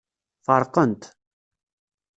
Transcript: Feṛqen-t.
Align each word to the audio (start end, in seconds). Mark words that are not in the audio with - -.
Feṛqen-t. 0.45 1.03